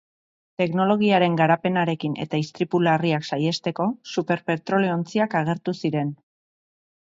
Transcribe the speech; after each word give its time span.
Teknologiaren 0.59 1.35
garapenarekin 1.41 2.15
eta 2.25 2.39
istripu 2.43 2.79
larriak 2.87 3.27
saihesteko, 3.29 3.87
super 4.15 4.43
petrolio-ontziak 4.49 5.37
agertu 5.43 5.77
ziren. 5.85 6.13